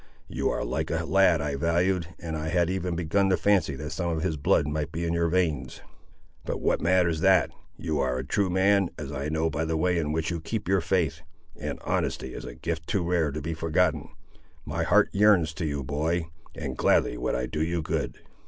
You 0.27 0.49
are 0.49 0.65
like 0.65 0.89
a 0.89 1.05
lad 1.05 1.41
I 1.41 1.53
valued, 1.55 2.07
and 2.19 2.35
I 2.35 2.47
had 2.47 2.71
even 2.71 2.95
begun 2.95 3.29
to 3.29 3.37
fancy 3.37 3.75
that 3.75 3.91
some 3.91 4.09
of 4.09 4.23
his 4.23 4.35
blood 4.35 4.65
might 4.67 4.91
be 4.91 5.05
in 5.05 5.13
your 5.13 5.27
veins. 5.29 5.81
But 6.43 6.59
what 6.59 6.81
matters 6.81 7.19
that? 7.19 7.51
You 7.77 7.99
are 7.99 8.17
a 8.17 8.23
true 8.25 8.49
man, 8.49 8.89
as 8.97 9.11
I 9.11 9.29
know 9.29 9.47
by 9.51 9.63
the 9.63 9.77
way 9.77 9.99
in 9.99 10.11
which 10.11 10.31
you 10.31 10.41
keep 10.41 10.67
your 10.67 10.81
faith; 10.81 11.21
and 11.55 11.77
honesty 11.85 12.33
is 12.33 12.45
a 12.45 12.55
gift 12.55 12.87
too 12.87 13.03
rare 13.07 13.29
to 13.29 13.43
be 13.43 13.53
forgotten. 13.53 14.09
My 14.65 14.81
heart 14.81 15.09
yearns 15.11 15.53
to 15.53 15.67
you, 15.67 15.83
boy, 15.83 16.29
and 16.55 16.75
gladly 16.75 17.15
would 17.15 17.35
I 17.35 17.45
do 17.45 17.61
you 17.61 17.83
good." 17.83 18.17